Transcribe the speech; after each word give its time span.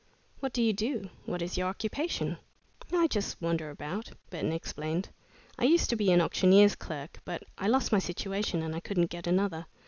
"What 0.39 0.51
do 0.51 0.63
you 0.63 0.73
do? 0.73 1.11
What 1.25 1.43
is 1.43 1.59
your 1.59 1.67
occupation?" 1.67 2.37
"I 2.91 3.05
just 3.05 3.39
wander 3.39 3.69
about," 3.69 4.09
Burton 4.31 4.51
explained. 4.51 5.09
"I 5.59 5.65
used 5.65 5.91
to 5.91 5.95
be 5.95 6.11
an 6.11 6.21
auctioneer's 6.21 6.73
clerk, 6.75 7.19
but 7.23 7.43
I 7.59 7.67
lost 7.67 7.91
my 7.91 7.99
situation 7.99 8.63
and 8.63 8.75
I 8.75 8.79
couldn't 8.79 9.11
get 9.11 9.27
another." 9.27 9.67